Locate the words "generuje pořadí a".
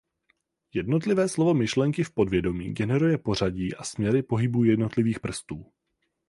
2.73-3.83